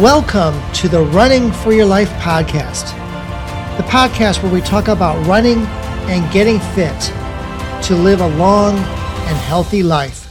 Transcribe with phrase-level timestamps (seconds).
[0.00, 2.96] Welcome to the Running for Your Life podcast,
[3.76, 5.58] the podcast where we talk about running
[6.08, 6.98] and getting fit
[7.82, 10.26] to live a long and healthy life.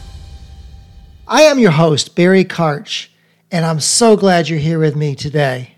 [1.28, 3.10] I am your host, Barry Karch,
[3.52, 5.76] and I'm so glad you're here with me today.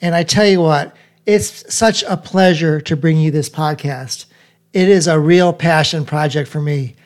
[0.00, 4.24] And I tell you what, it's such a pleasure to bring you this podcast.
[4.72, 6.96] It is a real passion project for me.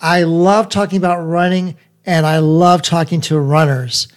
[0.00, 4.08] I love talking about running and I love talking to runners.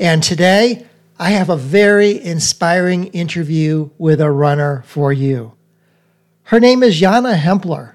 [0.00, 0.84] And today,
[1.18, 5.54] I have a very inspiring interview with a runner for you.
[6.44, 7.94] Her name is Yana Hempler.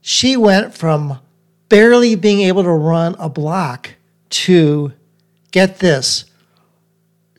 [0.00, 1.18] She went from
[1.68, 3.90] barely being able to run a block
[4.30, 4.92] to,
[5.50, 6.24] get this,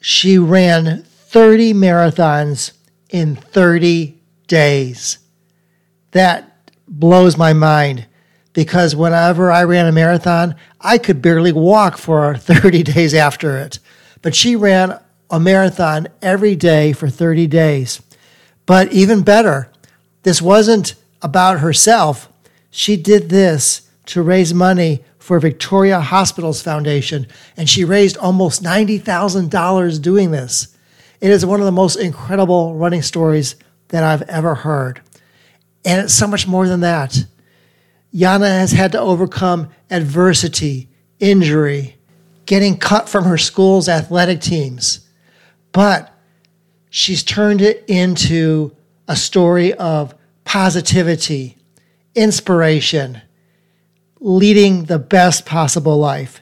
[0.02, 2.74] she ran 30 marathons
[3.10, 5.20] in 30 days.
[6.12, 8.08] That blows my mind
[8.52, 13.80] because whenever I ran a marathon, I could barely walk for 30 days after it
[14.26, 18.02] but she ran a marathon every day for 30 days.
[18.66, 19.70] But even better,
[20.24, 22.28] this wasn't about herself.
[22.72, 30.02] She did this to raise money for Victoria Hospitals Foundation, and she raised almost $90,000
[30.02, 30.76] doing this.
[31.22, 33.56] It is one of the most incredible running stories
[33.90, 35.02] that I've ever heard.
[35.86, 37.26] And it's so much more than that.
[38.12, 40.90] Yana has had to overcome adversity,
[41.20, 41.95] injury,
[42.46, 45.08] getting cut from her school's athletic teams.
[45.72, 46.14] But
[46.90, 48.76] she's turned it into
[49.08, 51.58] a story of positivity,
[52.14, 53.22] inspiration,
[54.20, 56.42] leading the best possible life.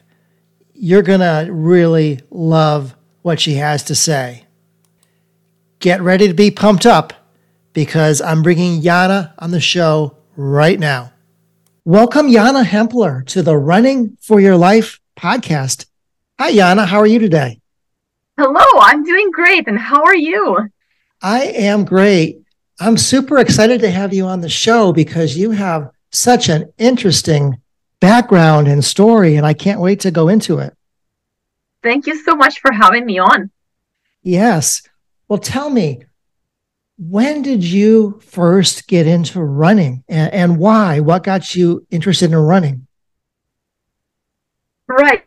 [0.74, 4.44] You're going to really love what she has to say.
[5.78, 7.12] Get ready to be pumped up
[7.72, 11.12] because I'm bringing Yana on the show right now.
[11.84, 15.86] Welcome, Yana Hempler, to the Running for Your Life podcast.
[16.36, 16.84] Hi, Yana.
[16.84, 17.60] How are you today?
[18.36, 19.68] Hello, I'm doing great.
[19.68, 20.68] And how are you?
[21.22, 22.42] I am great.
[22.80, 27.60] I'm super excited to have you on the show because you have such an interesting
[28.00, 30.76] background and story, and I can't wait to go into it.
[31.84, 33.52] Thank you so much for having me on.
[34.22, 34.82] Yes.
[35.28, 36.02] Well, tell me,
[36.98, 40.98] when did you first get into running and, and why?
[40.98, 42.88] What got you interested in running?
[44.88, 45.24] Right.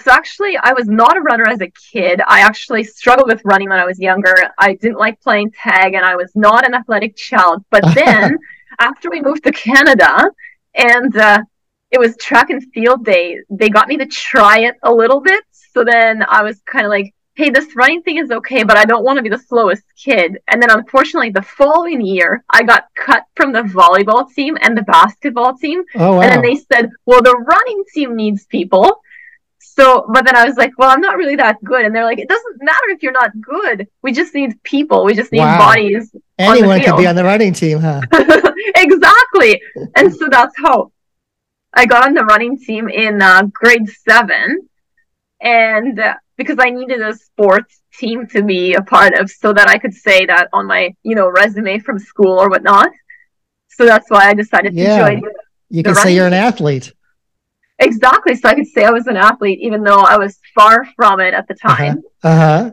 [0.00, 2.20] So actually, I was not a runner as a kid.
[2.26, 4.34] I actually struggled with running when I was younger.
[4.56, 7.64] I didn't like playing tag, and I was not an athletic child.
[7.70, 8.38] But then,
[8.78, 10.30] after we moved to Canada,
[10.74, 11.42] and uh,
[11.90, 15.42] it was track and field day, they got me to try it a little bit.
[15.50, 18.84] So then I was kind of like, hey, this running thing is okay, but I
[18.84, 20.38] don't want to be the slowest kid.
[20.48, 24.82] And then unfortunately, the following year, I got cut from the volleyball team and the
[24.82, 25.84] basketball team.
[25.94, 26.20] Oh, wow.
[26.22, 29.00] And then they said, well, the running team needs people.
[29.78, 31.84] So, but then I was like, well, I'm not really that good.
[31.84, 33.86] And they're like, it doesn't matter if you're not good.
[34.02, 35.04] We just need people.
[35.04, 35.56] We just need wow.
[35.56, 36.12] bodies.
[36.36, 38.00] Anyone could be on the running team, huh?
[38.74, 39.62] exactly.
[39.94, 40.90] and so that's how
[41.72, 44.68] I got on the running team in uh, grade seven.
[45.40, 49.68] And uh, because I needed a sports team to be a part of so that
[49.68, 52.90] I could say that on my, you know, resume from school or whatnot.
[53.68, 54.98] So that's why I decided yeah.
[54.98, 55.22] to join.
[55.70, 56.92] You can say you're an athlete.
[57.78, 58.34] Exactly.
[58.34, 61.34] So I could say I was an athlete, even though I was far from it
[61.34, 61.76] at the uh-huh.
[61.76, 62.02] time.
[62.22, 62.42] Uh-huh.
[62.42, 62.70] uh-huh.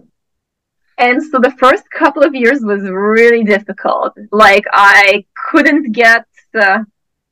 [0.98, 4.18] And so the first couple of years was really difficult.
[4.32, 6.86] Like I couldn't get the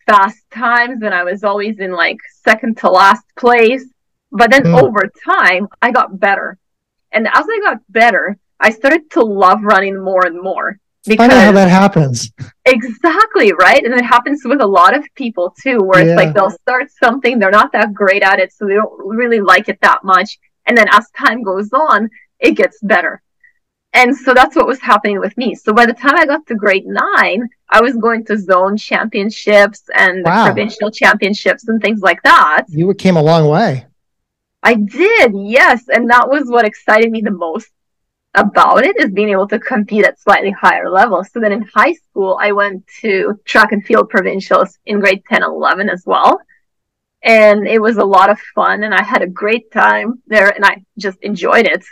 [0.05, 3.85] fast times and I was always in like second to last place.
[4.31, 4.81] But then mm.
[4.81, 6.57] over time, I got better.
[7.11, 10.79] And as I got better, I started to love running more and more.
[11.05, 12.31] Because, Funny how that happens.
[12.65, 13.83] Exactly, right?
[13.83, 16.11] And it happens with a lot of people too, where yeah.
[16.11, 19.41] it's like they'll start something, they're not that great at it, so they don't really
[19.41, 20.39] like it that much.
[20.65, 22.09] And then as time goes on,
[22.39, 23.21] it gets better.
[23.95, 25.53] And so that's what was happening with me.
[25.53, 29.83] So by the time I got to grade nine, I was going to zone championships
[29.93, 30.45] and wow.
[30.45, 32.65] provincial championships and things like that.
[32.69, 33.85] You came a long way.
[34.63, 35.83] I did, yes.
[35.89, 37.69] And that was what excited me the most
[38.35, 41.29] about it is being able to compete at slightly higher levels.
[41.31, 45.43] So then in high school, I went to track and field provincials in grade 10
[45.43, 46.39] and 11 as well.
[47.21, 50.65] And it was a lot of fun and I had a great time there and
[50.65, 51.83] I just enjoyed it.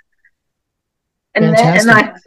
[1.35, 1.87] And Fantastic.
[1.87, 2.17] then, and I,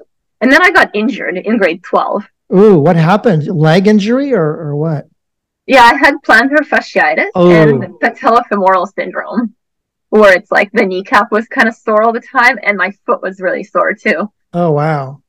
[0.40, 2.26] and then I got injured in grade 12.
[2.54, 3.46] Ooh, what happened?
[3.48, 5.06] Leg injury or, or what?
[5.66, 7.50] Yeah, I had plantar fasciitis oh.
[7.50, 9.54] and patellofemoral syndrome
[10.20, 13.20] where it's like the kneecap was kind of sore all the time and my foot
[13.20, 14.30] was really sore too.
[14.52, 15.20] Oh, wow.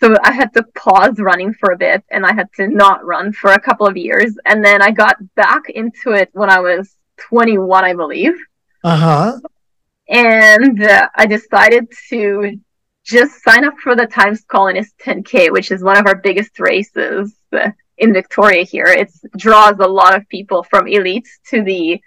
[0.00, 3.32] So I had to pause running for a bit and I had to not run
[3.32, 4.36] for a couple of years.
[4.46, 8.34] And then I got back into it when I was 21, I believe.
[8.82, 9.40] Uh huh.
[10.08, 12.58] and uh, I decided to
[13.04, 17.32] just sign up for the Times Colonist 10K, which is one of our biggest races
[17.52, 18.86] uh, in Victoria here.
[18.86, 22.00] It draws a lot of people from elites to the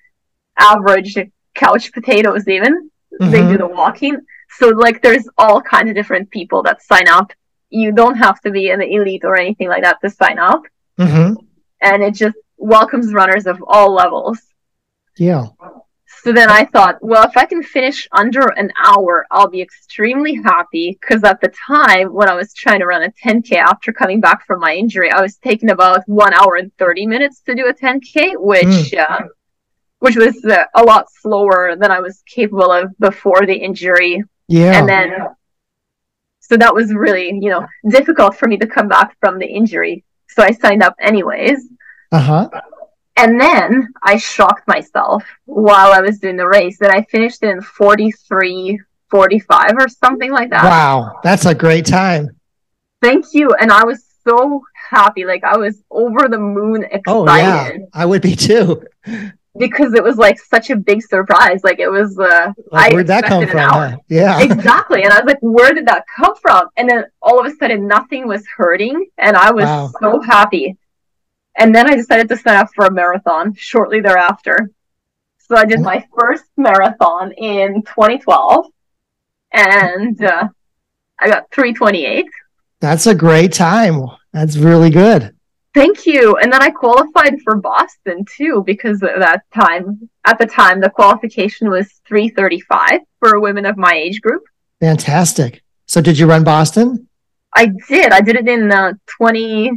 [0.57, 1.17] average
[1.53, 2.89] couch potatoes, even.
[3.21, 3.31] Mm-hmm.
[3.31, 4.19] They do the walking.
[4.57, 7.31] So, like, there's all kinds of different people that sign up.
[7.69, 10.63] You don't have to be an elite or anything like that to sign up.
[10.99, 11.33] Mm-hmm.
[11.81, 14.39] And it just welcomes runners of all levels.
[15.17, 15.47] Yeah.
[16.23, 20.35] So then I thought, well, if I can finish under an hour, I'll be extremely
[20.35, 20.97] happy.
[20.99, 24.45] Because at the time when I was trying to run a 10K after coming back
[24.45, 27.73] from my injury, I was taking about one hour and 30 minutes to do a
[27.73, 28.99] 10K, which, mm.
[28.99, 29.25] uh,
[30.03, 34.21] which was uh, a lot slower than I was capable of before the injury.
[34.49, 34.77] Yeah.
[34.77, 35.13] And then,
[36.41, 40.03] so that was really, you know, difficult for me to come back from the injury.
[40.27, 41.69] So I signed up anyways.
[42.11, 42.49] Uh huh.
[43.15, 47.61] And then I shocked myself while I was doing the race that I finished in
[47.61, 50.65] 43, 45 or something like that.
[50.65, 52.35] Wow, that's a great time.
[53.01, 53.51] Thank you.
[53.53, 55.23] And I was so happy.
[55.23, 57.03] Like I was over the moon excited.
[57.07, 57.77] Oh, yeah.
[57.93, 58.83] I would be too.
[59.57, 61.63] Because it was like such a big surprise.
[61.63, 63.69] Like it was uh like, where'd that come from?
[63.69, 63.97] Huh?
[64.09, 64.41] Yeah.
[64.43, 65.03] exactly.
[65.03, 66.69] And I was like, where did that come from?
[66.75, 69.91] And then all of a sudden nothing was hurting and I was wow.
[69.99, 70.77] so happy.
[71.55, 74.71] And then I decided to sign up for a marathon shortly thereafter.
[75.37, 78.65] So I did my first marathon in 2012
[79.51, 80.47] and uh,
[81.19, 82.25] I got 328.
[82.79, 84.01] That's a great time.
[84.31, 85.32] That's really good.
[85.73, 86.35] Thank you.
[86.37, 90.89] And then I qualified for Boston too because at that time, at the time, the
[90.89, 94.43] qualification was 335 for women of my age group.
[94.79, 95.63] Fantastic.
[95.87, 97.07] So did you run Boston?
[97.55, 98.11] I did.
[98.11, 99.71] I did it in uh, 20,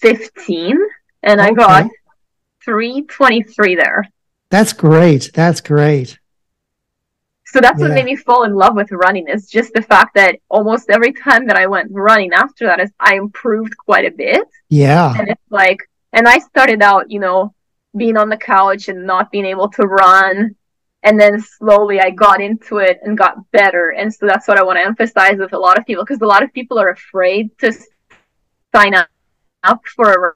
[0.00, 0.78] 15
[1.22, 1.50] and okay.
[1.50, 1.90] I got
[2.64, 4.08] 323 there.
[4.50, 5.30] That's great.
[5.34, 6.18] That's great.
[7.50, 7.88] So that's yeah.
[7.88, 11.14] what made me fall in love with running is just the fact that almost every
[11.14, 14.46] time that I went running after that is I improved quite a bit.
[14.68, 15.14] Yeah.
[15.18, 15.78] And it's like
[16.12, 17.54] and I started out, you know,
[17.96, 20.56] being on the couch and not being able to run.
[21.02, 23.94] And then slowly I got into it and got better.
[23.96, 26.26] And so that's what I want to emphasize with a lot of people because a
[26.26, 27.72] lot of people are afraid to
[28.74, 29.08] sign up
[29.62, 30.32] up for a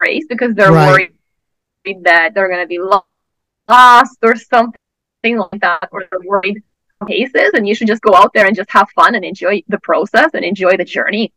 [0.00, 1.12] race because they're right.
[1.84, 4.80] worried that they're going to be lost or something
[5.22, 6.62] like that, or they're worried
[7.06, 7.50] paces.
[7.54, 10.30] And you should just go out there and just have fun and enjoy the process
[10.34, 11.32] and enjoy the journey.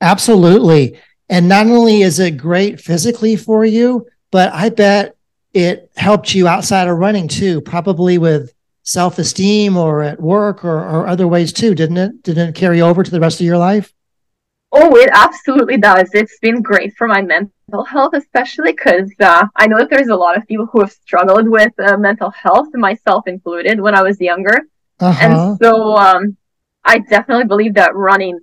[0.00, 0.98] Absolutely.
[1.28, 5.16] And not only is it great physically for you, but I bet
[5.52, 8.52] it helped you outside of running too, probably with
[8.82, 12.22] self esteem or at work or, or other ways too, didn't it?
[12.22, 13.92] Didn't it carry over to the rest of your life?
[14.70, 16.10] Oh, it absolutely does.
[16.12, 20.16] It's been great for my mental health, especially because uh, I know that there's a
[20.16, 24.20] lot of people who have struggled with uh, mental health, myself included, when I was
[24.20, 24.68] younger.
[25.00, 25.26] Uh-huh.
[25.26, 26.36] And so um,
[26.84, 28.40] I definitely believe that running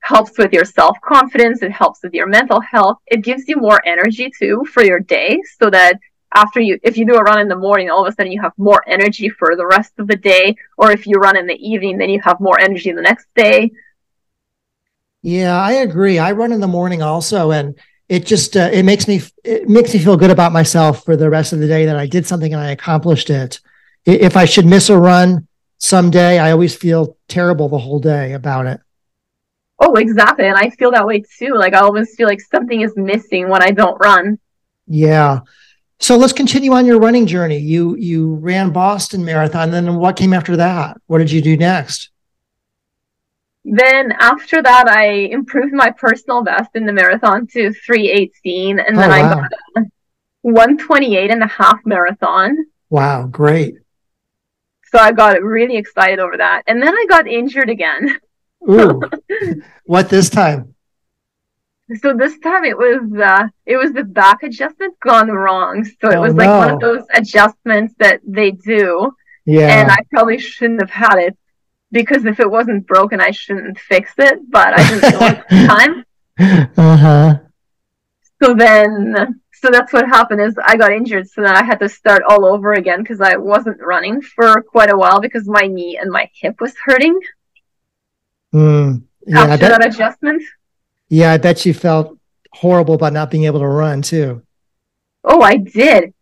[0.00, 1.62] helps with your self confidence.
[1.62, 2.98] It helps with your mental health.
[3.06, 5.98] It gives you more energy too for your day so that
[6.34, 8.40] after you, if you do a run in the morning, all of a sudden you
[8.40, 10.56] have more energy for the rest of the day.
[10.76, 13.70] Or if you run in the evening, then you have more energy the next day.
[15.22, 16.18] Yeah, I agree.
[16.18, 17.78] I run in the morning also, and
[18.08, 21.28] it just uh, it makes me it makes me feel good about myself for the
[21.28, 23.60] rest of the day that I did something and I accomplished it.
[24.06, 25.46] If I should miss a run
[25.78, 28.80] someday, I always feel terrible the whole day about it.
[29.80, 31.54] Oh, exactly, and I feel that way too.
[31.54, 34.38] Like I always feel like something is missing when I don't run.
[34.86, 35.40] Yeah.
[36.00, 37.58] So let's continue on your running journey.
[37.58, 40.96] You you ran Boston Marathon, then what came after that?
[41.06, 42.10] What did you do next?
[43.70, 48.78] Then after that, I improved my personal best in the marathon to 318.
[48.78, 49.30] And then oh, wow.
[49.30, 49.80] I got a
[50.42, 52.56] 128 and a half marathon.
[52.88, 53.74] Wow, great.
[54.86, 56.62] So I got really excited over that.
[56.66, 58.18] And then I got injured again.
[58.68, 59.02] Ooh.
[59.84, 60.74] what this time?
[62.00, 65.84] So this time it was uh it was the back adjustment gone wrong.
[65.84, 66.58] So it oh, was like no.
[66.58, 69.12] one of those adjustments that they do.
[69.46, 69.80] Yeah.
[69.80, 71.38] And I probably shouldn't have had it
[71.90, 74.38] because if it wasn't broken, I shouldn't fix it.
[74.50, 75.66] But I didn't know at the
[76.38, 76.70] time.
[76.76, 77.38] Uh huh.
[78.42, 81.28] So then, so that's what happened is I got injured.
[81.28, 84.90] So then I had to start all over again because I wasn't running for quite
[84.90, 87.18] a while because my knee and my hip was hurting.
[88.54, 90.42] Mm, yeah, after bet, that adjustment.
[91.08, 92.18] Yeah, I bet you felt
[92.52, 94.42] horrible about not being able to run too.
[95.24, 96.14] Oh, I did.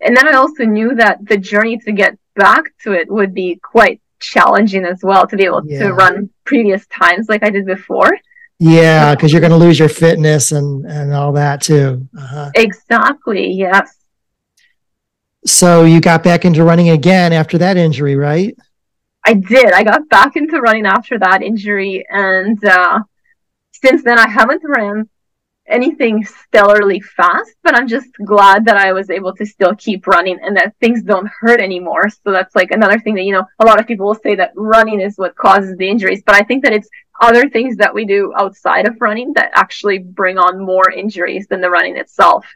[0.00, 3.58] And then I also knew that the journey to get back to it would be
[3.62, 5.84] quite challenging as well to be able yeah.
[5.84, 8.10] to run previous times like I did before.
[8.58, 12.08] Yeah, because you're going to lose your fitness and and all that too.
[12.16, 12.50] Uh-huh.
[12.54, 13.50] Exactly.
[13.50, 13.96] Yes.
[15.44, 18.56] So you got back into running again after that injury, right?
[19.26, 19.72] I did.
[19.72, 23.00] I got back into running after that injury, and uh,
[23.72, 25.08] since then I haven't ran
[25.66, 30.38] anything stellarly fast, but I'm just glad that I was able to still keep running
[30.42, 32.08] and that things don't hurt anymore.
[32.10, 34.52] So that's like another thing that, you know, a lot of people will say that
[34.56, 36.88] running is what causes the injuries, but I think that it's
[37.20, 41.60] other things that we do outside of running that actually bring on more injuries than
[41.60, 42.46] the running itself.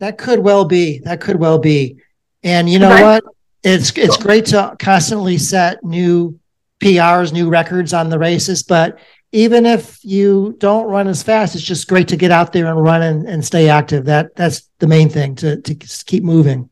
[0.00, 0.98] That could well be.
[1.00, 1.98] That could well be.
[2.42, 3.24] And you know what?
[3.64, 6.38] It's it's great to constantly set new
[6.80, 8.98] PRs, new records on the races, but
[9.32, 12.82] even if you don't run as fast, it's just great to get out there and
[12.82, 14.04] run and, and stay active.
[14.06, 16.70] That that's the main thing to to keep moving.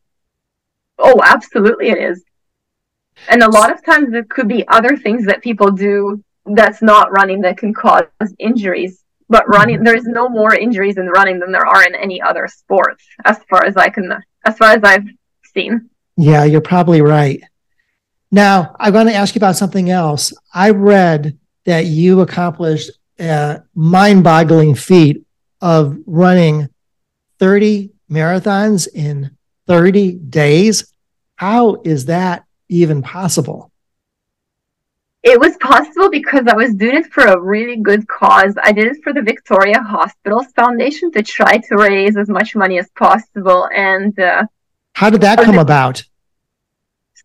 [0.97, 2.23] Oh, absolutely, it is.
[3.29, 7.11] And a lot of times there could be other things that people do that's not
[7.11, 8.05] running that can cause
[8.39, 9.03] injuries.
[9.29, 13.03] But running, there's no more injuries in running than there are in any other sports,
[13.25, 15.05] as far as I can, as far as I've
[15.53, 15.89] seen.
[16.15, 17.41] Yeah, you're probably right.
[18.31, 20.33] Now, I'm going to ask you about something else.
[20.53, 21.37] I read
[21.67, 25.25] that you accomplished a mind boggling feat
[25.61, 26.69] of running
[27.39, 29.31] 30 marathons in
[29.67, 30.93] 30 days.
[31.35, 33.71] How is that even possible?
[35.23, 38.55] It was possible because I was doing it for a really good cause.
[38.63, 42.79] I did it for the Victoria Hospitals Foundation to try to raise as much money
[42.79, 43.67] as possible.
[43.75, 44.45] And uh,
[44.93, 46.03] how did that come about?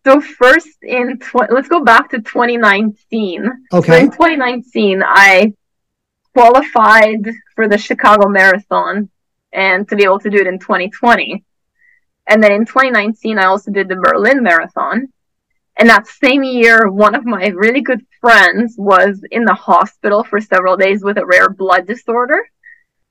[0.05, 3.49] So first in tw- let's go back to 2019.
[3.71, 3.91] Okay.
[3.91, 5.53] So in 2019, I
[6.33, 9.09] qualified for the Chicago Marathon
[9.53, 11.43] and to be able to do it in 2020.
[12.27, 15.07] And then in 2019, I also did the Berlin Marathon.
[15.77, 20.39] And that same year, one of my really good friends was in the hospital for
[20.39, 22.47] several days with a rare blood disorder.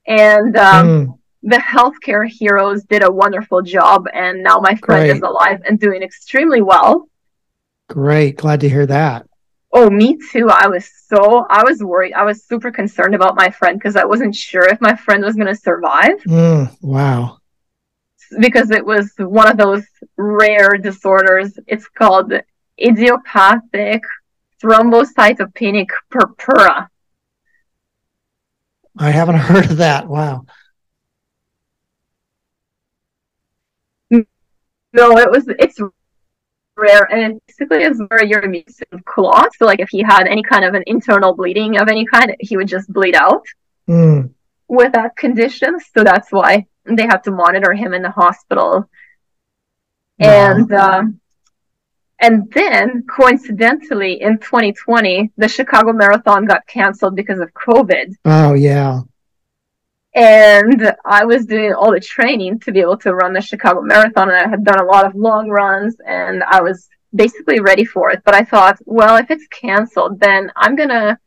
[0.06, 5.16] And um, mm the healthcare heroes did a wonderful job, and now my friend Great.
[5.16, 7.08] is alive and doing extremely well.
[7.88, 9.26] Great, glad to hear that.
[9.72, 10.48] Oh, me too.
[10.50, 12.12] I was so I was worried.
[12.12, 15.34] I was super concerned about my friend because I wasn't sure if my friend was
[15.34, 16.22] going to survive.
[16.26, 17.38] Mm, wow.
[18.38, 19.84] Because it was one of those
[20.16, 21.58] rare disorders.
[21.66, 22.32] It's called
[22.78, 24.02] idiopathic
[24.62, 26.88] thrombocytopenic purpura.
[28.98, 30.06] I haven't heard of that.
[30.06, 30.44] Wow.
[34.92, 35.80] No, it was it's
[36.76, 39.58] rare and basically it's where your immune system clots.
[39.58, 42.56] So like if he had any kind of an internal bleeding of any kind, he
[42.56, 43.44] would just bleed out
[43.88, 44.30] mm.
[44.68, 45.78] with that condition.
[45.94, 48.88] So that's why they have to monitor him in the hospital.
[50.18, 50.28] Wow.
[50.28, 51.20] And um,
[52.18, 58.14] and then coincidentally in 2020, the Chicago Marathon got canceled because of COVID.
[58.24, 59.00] Oh yeah
[60.14, 64.28] and I was doing all the training to be able to run the Chicago Marathon,
[64.28, 68.10] and I had done a lot of long runs, and I was basically ready for
[68.10, 68.22] it.
[68.24, 71.18] But I thought, well, if it's canceled, then I'm gonna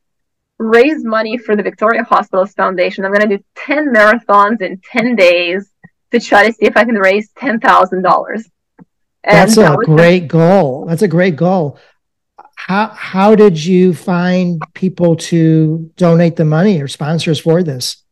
[0.59, 3.05] raise money for the Victoria Hospitals Foundation.
[3.05, 5.69] I'm gonna do ten marathons in ten days
[6.11, 8.47] to try to see if I can raise ten thousand dollars.
[9.23, 10.85] That's a that great goal.
[10.85, 11.79] That's a great goal.
[12.55, 18.04] How how did you find people to donate the money or sponsors for this?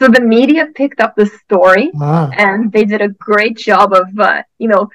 [0.00, 2.30] So the media picked up the story wow.
[2.32, 4.90] and they did a great job of, uh, you know,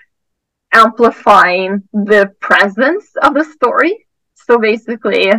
[0.73, 4.07] amplifying the presence of the story.
[4.35, 5.31] So basically,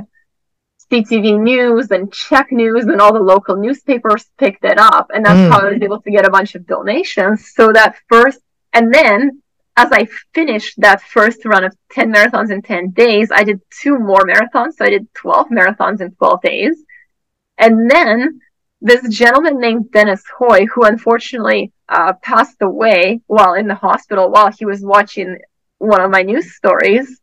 [0.90, 5.10] CTV News and CHEK News and all the local newspapers picked it up.
[5.14, 5.50] And that's mm.
[5.50, 7.52] how I was able to get a bunch of donations.
[7.54, 8.40] So that first,
[8.72, 9.42] and then
[9.76, 13.98] as I finished that first run of 10 marathons in 10 days, I did two
[13.98, 14.74] more marathons.
[14.74, 16.84] So I did 12 marathons in 12 days.
[17.56, 18.40] And then
[18.80, 24.50] this gentleman named Dennis Hoy, who unfortunately uh, passed away while in the hospital while
[24.50, 25.38] he was watching
[25.78, 27.20] one of my news stories,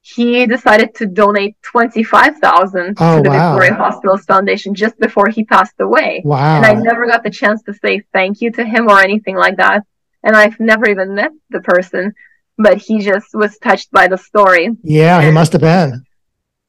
[0.00, 3.52] he decided to donate twenty five thousand oh, to the wow.
[3.52, 6.22] Victoria Hospitals Foundation just before he passed away.
[6.24, 6.56] Wow!
[6.56, 9.56] And I never got the chance to say thank you to him or anything like
[9.56, 9.82] that.
[10.22, 12.14] And I've never even met the person,
[12.58, 14.70] but he just was touched by the story.
[14.82, 16.04] Yeah, and, he must have been.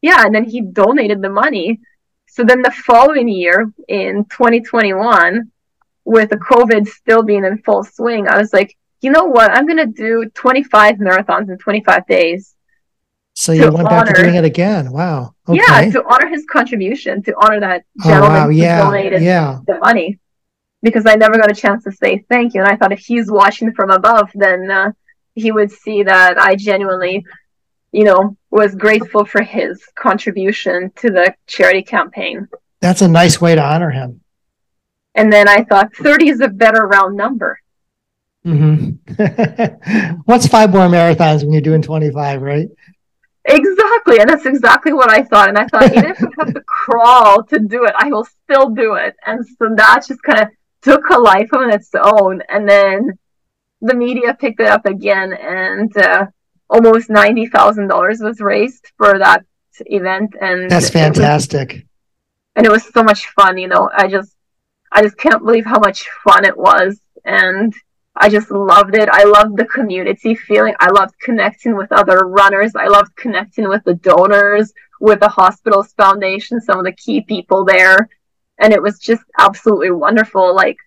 [0.01, 1.79] Yeah, and then he donated the money
[2.35, 5.49] so then the following year in 2021,
[6.03, 9.51] with the COVID still being in full swing, I was like, you know what?
[9.51, 12.53] I'm going to do 25 marathons in 25 days.
[13.35, 14.91] So you went honor, back to doing it again.
[14.91, 15.33] Wow.
[15.47, 15.61] Okay.
[15.65, 18.49] Yeah, to honor his contribution, to honor that gentleman oh, wow.
[18.49, 18.79] yeah.
[18.79, 19.59] who donated yeah.
[19.65, 20.19] the money.
[20.81, 22.61] Because I never got a chance to say thank you.
[22.61, 24.91] And I thought if he's watching from above, then uh,
[25.35, 27.25] he would see that I genuinely
[27.95, 32.47] you know, was grateful for his contribution to the charity campaign.
[32.81, 34.21] That's a nice way to honor him.
[35.15, 37.59] And then I thought 30 is a better round number
[38.45, 40.17] Mm-hmm.
[40.25, 42.67] What's five more marathons when you're doing 25, right?
[43.45, 44.19] Exactly.
[44.19, 45.49] And that's exactly what I thought.
[45.49, 48.69] And I thought, even if I have to crawl to do it, I will still
[48.69, 49.15] do it.
[49.25, 50.49] And so that just kind of
[50.81, 52.41] took a life of its own.
[52.49, 53.17] And then
[53.81, 56.27] the media picked it up again, and uh,
[56.69, 59.45] almost $90,000 was raised for that
[59.87, 60.35] event.
[60.39, 61.71] And that's fantastic.
[61.71, 61.83] It was,
[62.55, 63.57] and it was so much fun.
[63.57, 64.35] You know, I just,
[64.91, 66.99] I just can't believe how much fun it was.
[67.25, 67.73] And
[68.15, 69.09] I just loved it.
[69.11, 70.73] I loved the community feeling.
[70.79, 72.71] I loved connecting with other runners.
[72.75, 77.65] I loved connecting with the donors, with the hospital's foundation, some of the key people
[77.65, 78.09] there.
[78.59, 80.55] And it was just absolutely wonderful.
[80.55, 80.77] Like,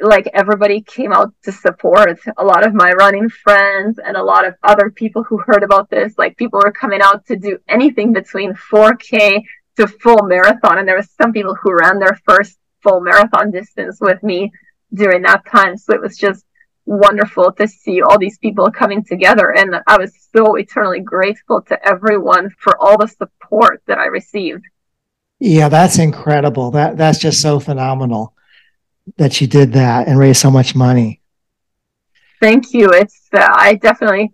[0.00, 4.46] like everybody came out to support a lot of my running friends and a lot
[4.46, 6.14] of other people who heard about this.
[6.18, 9.42] Like people were coming out to do anything between 4K
[9.76, 10.78] to full marathon.
[10.78, 14.52] And there was some people who ran their first full marathon distance with me
[14.92, 15.76] during that time.
[15.76, 16.44] So it was just
[16.86, 19.54] wonderful to see all these people coming together.
[19.56, 24.64] And I was so eternally grateful to everyone for all the support that I received.
[25.38, 26.70] Yeah, that's incredible.
[26.70, 28.33] That that's just so phenomenal
[29.16, 31.20] that you did that and raised so much money.
[32.40, 32.90] Thank you.
[32.90, 34.32] It's uh, I definitely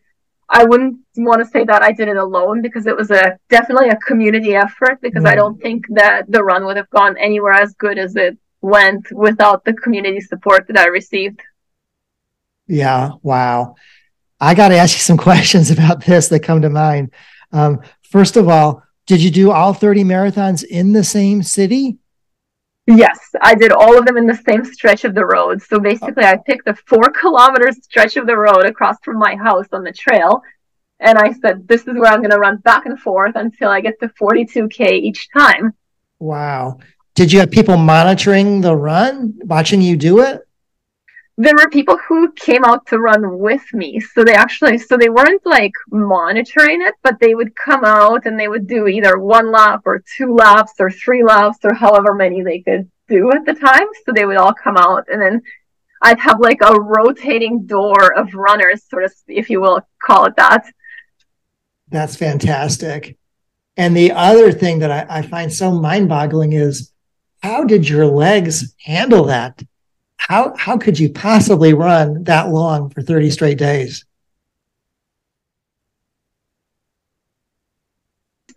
[0.49, 3.91] I wouldn't want to say that I did it alone because it was a definitely
[3.91, 7.73] a community effort because I don't think that the run would have gone anywhere as
[7.75, 11.41] good as it went without the community support that I received.
[12.67, 13.77] Yeah, wow.
[14.41, 17.13] I got to ask you some questions about this that come to mind.
[17.53, 21.99] Um, first of all, did you do all 30 marathons in the same city?
[22.87, 25.63] Yes, I did all of them in the same stretch of the road.
[25.63, 29.67] So basically, I picked the four kilometer stretch of the road across from my house
[29.73, 30.43] on the trail.
[30.99, 33.81] And I said, this is where I'm going to run back and forth until I
[33.81, 35.73] get to 42K each time.
[36.19, 36.79] Wow.
[37.15, 40.47] Did you have people monitoring the run, watching you do it?
[41.43, 43.99] There were people who came out to run with me.
[43.99, 48.39] So they actually, so they weren't like monitoring it, but they would come out and
[48.39, 52.43] they would do either one lap or two laps or three laps or however many
[52.43, 53.87] they could do at the time.
[54.05, 55.41] So they would all come out and then
[56.03, 60.37] I'd have like a rotating door of runners, sort of, if you will call it
[60.37, 60.67] that.
[61.89, 63.17] That's fantastic.
[63.79, 66.93] And the other thing that I, I find so mind boggling is
[67.43, 69.63] how did your legs handle that?
[70.29, 74.05] How how could you possibly run that long for 30 straight days?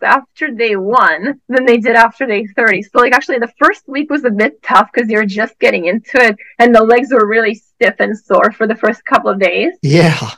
[0.02, 2.82] after day one than they did after day 30.
[2.82, 6.22] So, like, actually, the first week was a bit tough because you're just getting into
[6.22, 9.72] it, and the legs were really stiff and sore for the first couple of days.
[9.80, 10.30] Yeah.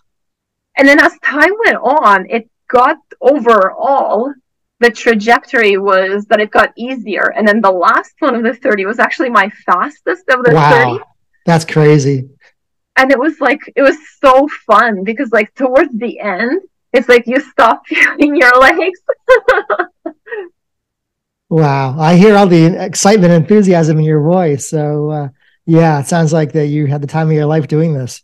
[0.76, 4.32] And then as time went on, it got overall
[4.80, 7.32] the trajectory was that it got easier.
[7.34, 10.98] And then the last one of the 30 was actually my fastest of the wow,
[10.98, 11.04] 30.
[11.46, 12.28] That's crazy.
[12.96, 16.60] And it was like, it was so fun because, like, towards the end,
[16.92, 19.00] it's like you stop feeling your legs.
[21.48, 21.98] wow.
[21.98, 24.68] I hear all the excitement and enthusiasm in your voice.
[24.68, 25.28] So, uh,
[25.66, 28.22] yeah, it sounds like that you had the time of your life doing this.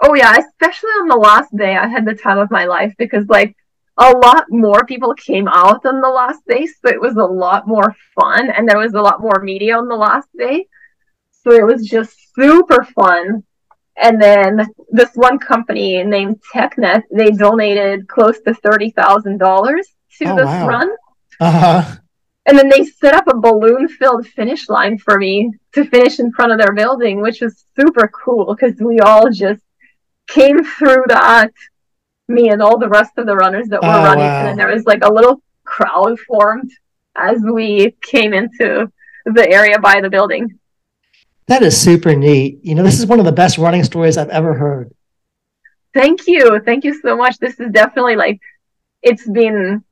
[0.00, 0.36] Oh, yeah.
[0.36, 3.56] Especially on the last day, I had the time of my life because, like,
[3.96, 7.68] a lot more people came out on the last day, so it was a lot
[7.68, 10.66] more fun, and there was a lot more media on the last day.
[11.30, 13.44] So it was just super fun.
[13.96, 19.86] And then this one company named TechNet, they donated close to thirty thousand dollars
[20.18, 20.68] to oh, this wow.
[20.68, 20.90] run.
[21.40, 21.96] Uh-huh.
[22.46, 26.32] And then they set up a balloon filled finish line for me to finish in
[26.32, 29.62] front of their building, which was super cool because we all just
[30.26, 31.52] came through that
[32.28, 34.24] me and all the rest of the runners that were oh, running.
[34.24, 34.48] Wow.
[34.48, 36.70] And there was like a little crowd formed
[37.16, 38.90] as we came into
[39.26, 40.58] the area by the building.
[41.46, 42.60] That is super neat.
[42.62, 44.94] You know, this is one of the best running stories I've ever heard.
[45.92, 46.60] Thank you.
[46.64, 47.38] Thank you so much.
[47.38, 48.40] This is definitely like,
[49.02, 49.84] it's been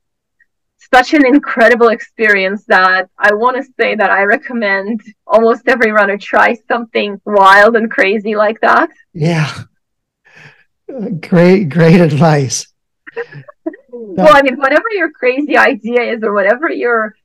[0.93, 6.17] such an incredible experience that I want to say that I recommend almost every runner
[6.17, 8.89] try something wild and crazy like that.
[9.13, 9.49] Yeah.
[11.21, 12.67] Great, great advice.
[13.91, 17.15] well, I mean, whatever your crazy idea is, or whatever your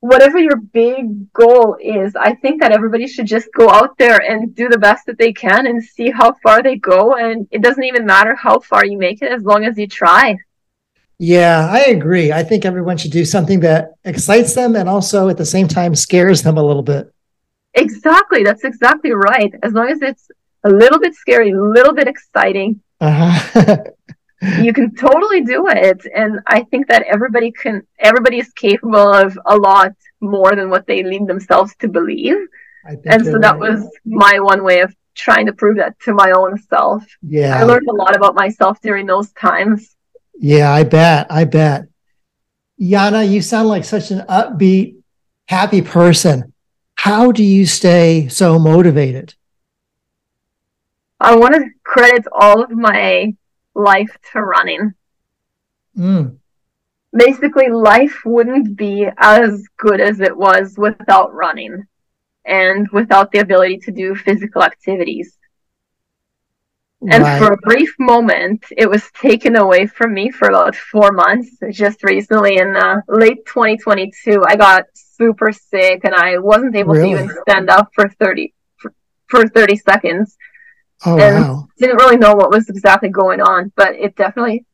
[0.00, 4.54] whatever your big goal is, I think that everybody should just go out there and
[4.54, 7.16] do the best that they can and see how far they go.
[7.16, 10.36] And it doesn't even matter how far you make it as long as you try.
[11.18, 12.32] Yeah, I agree.
[12.32, 15.94] I think everyone should do something that excites them and also at the same time
[15.94, 17.12] scares them a little bit.
[17.74, 18.42] Exactly.
[18.42, 19.52] That's exactly right.
[19.62, 20.30] As long as it's
[20.64, 23.76] a little bit scary, a little bit exciting, uh-huh.
[24.40, 26.06] you can totally do it.
[26.14, 30.86] And I think that everybody can, everybody is capable of a lot more than what
[30.86, 32.36] they lead themselves to believe.
[32.84, 36.56] And so that was my one way of trying to prove that to my own
[36.62, 37.04] self.
[37.22, 37.58] Yeah.
[37.58, 39.94] I learned a lot about myself during those times.
[40.38, 41.26] Yeah, I bet.
[41.30, 41.88] I bet.
[42.80, 44.96] Yana, you sound like such an upbeat,
[45.48, 46.54] happy person.
[46.94, 49.34] How do you stay so motivated?
[51.18, 53.36] I want to credit all of my
[53.74, 54.94] life to running.
[55.96, 56.38] Mm.
[57.12, 61.84] Basically, life wouldn't be as good as it was without running
[62.44, 65.36] and without the ability to do physical activities.
[67.02, 67.38] And Right.
[67.38, 71.56] for a brief moment, it was taken away from me for about four months.
[71.70, 77.14] Just recently, in uh, late 2022, I got super sick and I wasn't able Really?
[77.14, 78.92] to even stand up for 30 for,
[79.28, 80.36] for 30 seconds.
[81.06, 81.66] Oh, and- wow.
[81.78, 84.66] Didn't really know what was exactly going on, but it definitely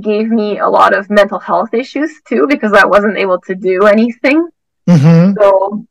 [0.00, 3.84] gave me a lot of mental health issues too because I wasn't able to do
[3.86, 4.48] anything.
[4.88, 5.86] hmm So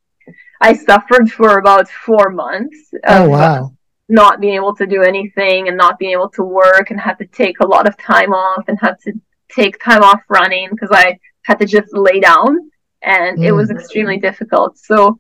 [0.62, 3.74] I suffered for about four months Oh, wow.
[4.10, 7.26] not being able to do anything and not being able to work and had to
[7.26, 9.14] take a lot of time off and had to
[9.50, 12.70] take time off running because I had to just lay down
[13.02, 14.78] and it was extremely difficult.
[14.78, 15.20] So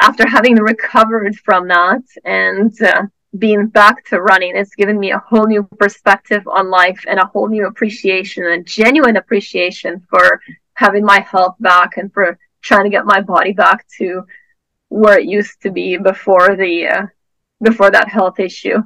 [0.00, 3.02] after having recovered from that and uh,
[3.38, 7.26] being back to running, it's given me a whole new perspective on life and a
[7.26, 10.40] whole new appreciation and genuine appreciation for
[10.74, 14.24] having my health back and for trying to get my body back to
[14.88, 17.06] where it used to be before the uh,
[17.62, 18.82] before that health issue.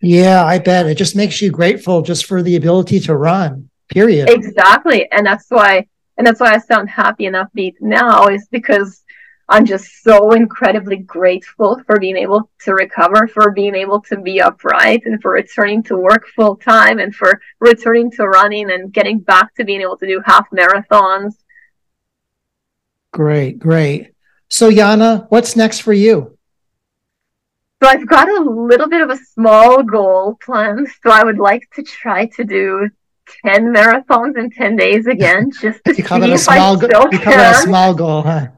[0.00, 0.86] Yeah, I bet.
[0.86, 4.30] It just makes you grateful just for the ability to run, period.
[4.30, 5.10] Exactly.
[5.10, 9.02] And that's why and that's why I sound happy and upbeat now is because
[9.50, 14.40] I'm just so incredibly grateful for being able to recover, for being able to be
[14.40, 19.18] upright and for returning to work full time and for returning to running and getting
[19.18, 21.34] back to being able to do half marathons.
[23.12, 24.12] Great, great.
[24.48, 26.38] So, Yana, what's next for you?
[27.82, 30.86] So I've got a little bit of a small goal planned.
[31.02, 32.88] So I would like to try to do
[33.44, 37.26] 10 marathons in 10 days again, just to see if small, I go- still it
[37.26, 38.48] a small goal, huh?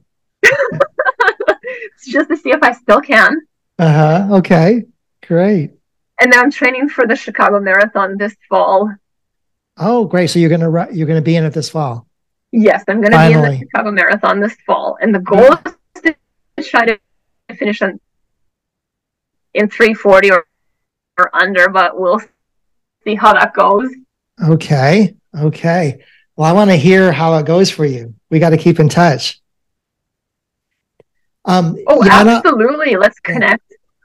[2.06, 3.36] Just to see if I still can.
[3.78, 4.36] Uh huh.
[4.36, 4.84] Okay.
[5.26, 5.72] Great.
[6.20, 8.94] And then I'm training for the Chicago Marathon this fall.
[9.76, 10.28] Oh, great.
[10.28, 12.06] So you're gonna you're gonna be in it this fall.
[12.52, 14.98] Yes, I'm going to be in the Chicago Marathon this fall.
[15.00, 15.56] And the goal
[15.96, 16.14] is to
[16.62, 16.98] try to
[17.56, 17.98] finish on,
[19.54, 20.46] in 340 or,
[21.18, 22.20] or under, but we'll
[23.04, 23.90] see how that goes.
[24.44, 25.14] Okay.
[25.34, 26.04] Okay.
[26.36, 28.14] Well, I want to hear how it goes for you.
[28.30, 29.40] We got to keep in touch.
[31.44, 32.96] Um, Oh, Yana, absolutely.
[32.96, 33.64] Let's connect.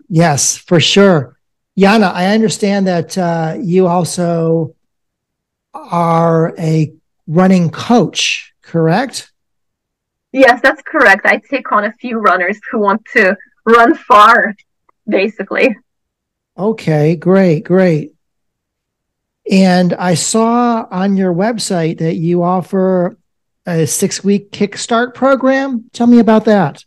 [0.10, 1.38] yes, for sure.
[1.78, 4.76] Yana, I understand that uh, you also
[5.73, 6.91] are a
[7.28, 9.32] running coach, correct?
[10.32, 11.26] Yes, that's correct.
[11.26, 14.56] I take on a few runners who want to run far,
[15.08, 15.76] basically.
[16.58, 18.13] Okay, great, great.
[19.50, 23.17] And I saw on your website that you offer
[23.65, 25.89] a six week kickstart program.
[25.93, 26.84] Tell me about that.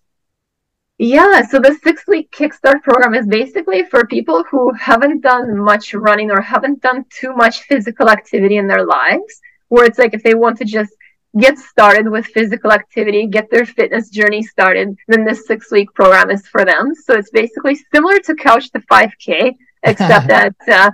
[1.03, 5.95] Yeah, so the six week Kickstart program is basically for people who haven't done much
[5.95, 10.23] running or haven't done too much physical activity in their lives, where it's like if
[10.23, 10.93] they want to just
[11.39, 16.31] get started with physical activity, get their fitness journey started, then this six week program
[16.31, 16.95] is for them.
[16.95, 20.91] So it's basically similar to Couch to 5K, except that uh,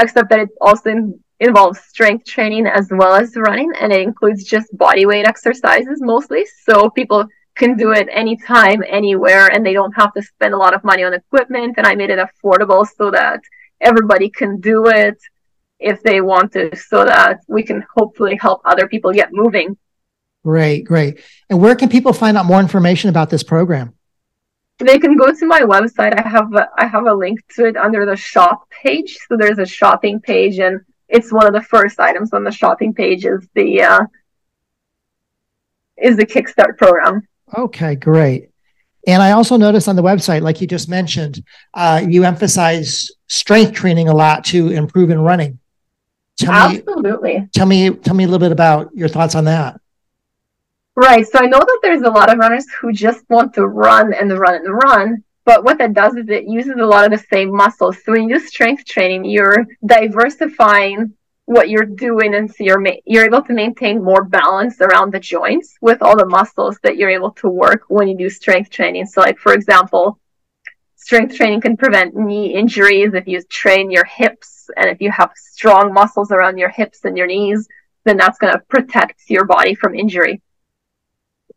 [0.00, 4.44] except that it also in- involves strength training as well as running, and it includes
[4.44, 6.46] just body weight exercises mostly.
[6.62, 10.74] So people can do it anytime, anywhere, and they don't have to spend a lot
[10.74, 11.74] of money on equipment.
[11.76, 13.40] And I made it affordable so that
[13.80, 15.18] everybody can do it
[15.78, 19.76] if they want to, so that we can hopefully help other people get moving.
[20.42, 21.20] Great, great.
[21.48, 23.94] And where can people find out more information about this program?
[24.78, 26.18] They can go to my website.
[26.18, 29.16] I have a, I have a link to it under the shop page.
[29.28, 32.92] So there's a shopping page, and it's one of the first items on the shopping
[32.92, 34.00] page is the uh,
[35.96, 37.26] is the Kickstart program.
[37.56, 38.50] Okay, great.
[39.06, 43.74] And I also noticed on the website, like you just mentioned, uh, you emphasize strength
[43.74, 45.58] training a lot to improve in running.
[46.38, 47.48] Tell me, Absolutely.
[47.54, 49.80] tell me, tell me a little bit about your thoughts on that.
[50.96, 51.26] Right.
[51.26, 54.32] So I know that there's a lot of runners who just want to run and
[54.38, 55.24] run and run.
[55.44, 57.98] But what that does is it uses a lot of the same muscles.
[58.02, 61.12] So when you do strength training, you're diversifying
[61.46, 65.20] what you're doing, and so you're ma- you're able to maintain more balance around the
[65.20, 69.06] joints with all the muscles that you're able to work when you do strength training.
[69.06, 70.18] So, like for example,
[70.96, 75.32] strength training can prevent knee injuries if you train your hips, and if you have
[75.36, 77.68] strong muscles around your hips and your knees,
[78.04, 80.40] then that's going to protect your body from injury.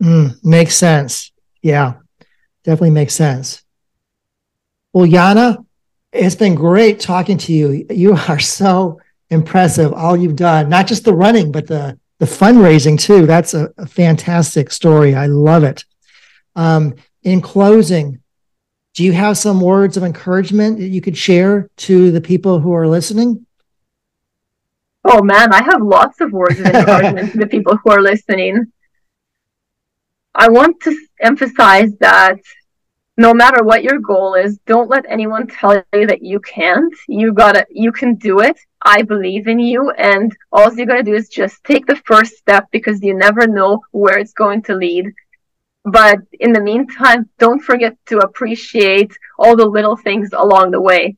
[0.03, 1.31] Mm, makes sense.
[1.61, 1.93] Yeah,
[2.63, 3.63] definitely makes sense.
[4.93, 5.65] Well, Yana,
[6.11, 7.85] it's been great talking to you.
[7.89, 12.99] You are so impressive, all you've done, not just the running, but the, the fundraising
[12.99, 13.25] too.
[13.25, 15.15] That's a, a fantastic story.
[15.15, 15.83] I love it.
[16.55, 18.21] Um, in closing,
[18.95, 22.73] do you have some words of encouragement that you could share to the people who
[22.73, 23.45] are listening?
[25.03, 28.71] Oh man, I have lots of words of encouragement to the people who are listening.
[30.33, 32.39] I want to emphasize that
[33.17, 36.93] no matter what your goal is, don't let anyone tell you that you can't.
[37.07, 38.57] You gotta, you can do it.
[38.81, 39.91] I believe in you.
[39.91, 43.81] And all you gotta do is just take the first step because you never know
[43.91, 45.11] where it's going to lead.
[45.83, 51.15] But in the meantime, don't forget to appreciate all the little things along the way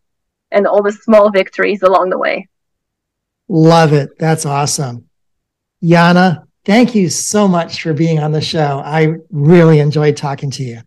[0.52, 2.48] and all the small victories along the way.
[3.48, 4.18] Love it.
[4.20, 5.10] That's awesome.
[5.84, 8.82] Yana, thank you so much for being on the show.
[8.86, 10.82] I really enjoyed talking to you.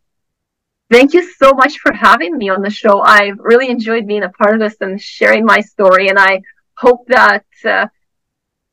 [0.90, 3.00] Thank you so much for having me on the show.
[3.00, 6.08] I've really enjoyed being a part of this and sharing my story.
[6.08, 6.42] And I
[6.86, 7.86] hope that uh,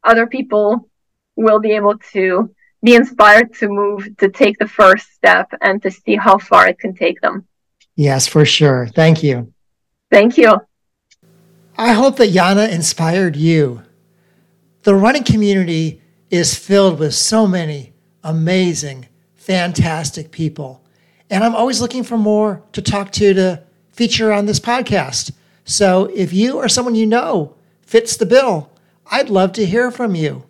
[0.04, 0.90] other people
[1.36, 5.92] will be able to be inspired to move, to take the first step and to
[5.92, 7.46] see how far it can take them.
[7.96, 8.88] Yes, for sure.
[8.88, 9.54] Thank you.
[10.12, 10.52] Thank you.
[11.78, 13.84] I hope that Yana inspired you.
[14.84, 17.94] The running community is filled with so many
[18.24, 20.82] amazing, fantastic people
[21.30, 25.32] and I'm always looking for more to talk to to feature on this podcast.
[25.66, 27.56] So if you or someone you know
[27.90, 28.70] fits the bill,
[29.08, 30.44] I'd love to hear from you.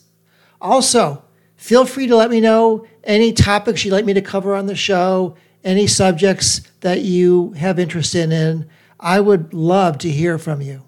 [0.60, 1.24] Also,
[1.56, 4.74] feel free to let me know any topics you'd like me to cover on the
[4.74, 8.68] show, any subjects that you have interest in.
[9.00, 10.82] I would love to hear from you.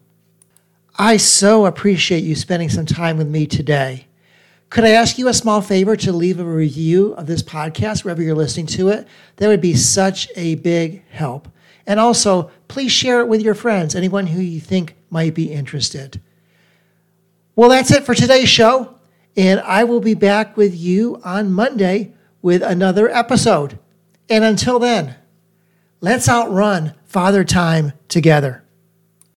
[0.97, 4.07] I so appreciate you spending some time with me today.
[4.73, 8.23] Could I ask you a small favor to leave a review of this podcast wherever
[8.23, 9.07] you're listening to it?
[9.35, 11.47] That would be such a big help.
[11.85, 16.19] And also, please share it with your friends, anyone who you think might be interested.
[17.55, 18.95] Well, that's it for today's show.
[19.37, 23.77] And I will be back with you on Monday with another episode.
[24.27, 25.17] And until then,
[26.01, 28.62] let's outrun Father Time together.